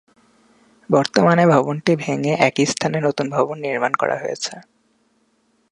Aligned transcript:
বর্তমানে 0.89 1.43
ভবনটি 1.47 1.93
ভেঙ্গে 1.95 2.33
একই 2.47 2.65
স্থানে 2.65 2.97
নতুন 3.01 3.25
ভবন 3.29 3.57
নির্মাণ 3.59 3.93
করা 3.93 4.15
হয়েছে। 4.17 4.53